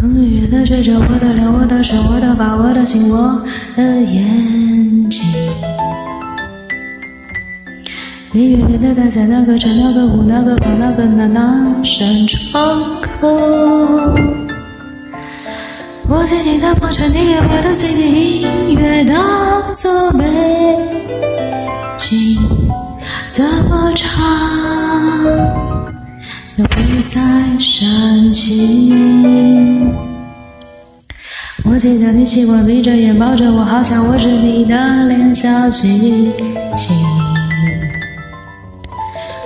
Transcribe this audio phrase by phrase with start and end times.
[0.00, 3.42] 风远远地追着我的脸，我的手，我的发，我的心，我
[3.76, 5.20] 的眼睛。
[8.30, 13.26] 你远远地待在那个城，那个屋，那个房，那个那那扇窗口。
[16.08, 20.24] 我静静地望着你，也把的心听音乐当作美
[21.96, 22.38] 景。
[23.30, 24.24] 怎么唱
[26.56, 27.16] 都不再
[27.58, 29.37] 煽情。
[31.78, 36.28] 记得你习惯闭着眼抱着我，好像我是你的脸笑嘻
[36.76, 36.88] 嘻。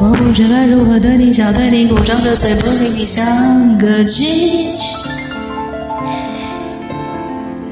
[0.00, 5.06] 我不知该如何对你笑，对你哭，张着嘴不理你，像个机器。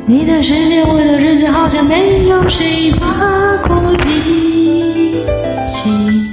[0.04, 3.56] 你的世界，我的世界，好像没有谁把
[4.04, 5.16] 脾
[5.66, 6.26] 气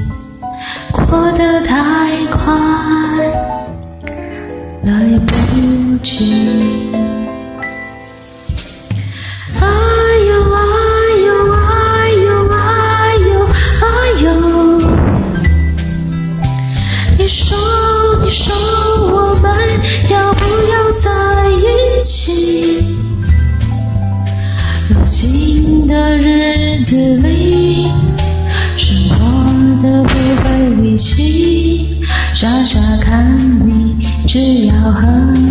[0.91, 1.05] 过
[1.37, 2.53] 得太快，
[4.83, 6.98] 来不及。
[25.39, 27.89] 新的日子里，
[28.75, 31.97] 生活的不会力气，
[32.35, 33.25] 傻傻看
[33.65, 33.95] 你，
[34.27, 35.48] 只要和。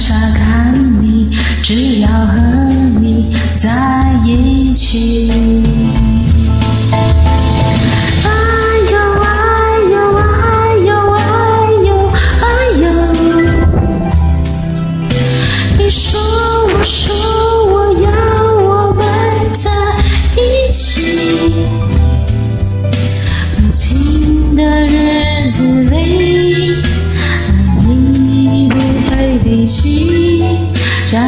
[0.00, 0.72] 傻看
[1.02, 1.28] 你，
[1.62, 2.34] 只要和
[3.02, 5.59] 你在一起。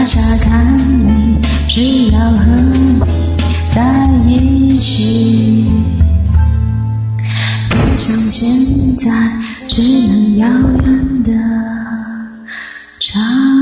[0.04, 0.66] 傻傻看
[0.98, 3.00] 你，只要和你
[3.72, 5.64] 在一起，
[7.70, 8.50] 不像现
[8.96, 9.10] 在
[9.68, 10.48] 只能遥
[10.82, 11.30] 远的
[12.98, 13.61] 唱。